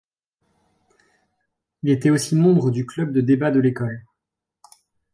Il 1.83 1.91
été 1.91 2.09
aussi 2.09 2.35
membre 2.35 2.71
du 2.71 2.87
club 2.87 3.13
de 3.13 3.21
débat 3.21 3.51
de 3.51 3.59
l'école. 3.59 4.03